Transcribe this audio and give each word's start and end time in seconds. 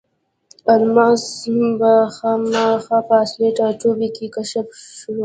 الماس 0.73 1.23
په 1.79 1.91
خاما 2.15 2.65
په 3.07 3.13
اصلي 3.23 3.49
ټاټوبي 3.57 4.09
کې 4.15 4.25
کشف 4.35 4.67
شو. 4.97 5.13